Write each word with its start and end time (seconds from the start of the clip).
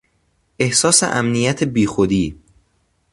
احساس 0.59 1.03
امنیت 1.03 1.63
بیخودی 1.63 2.37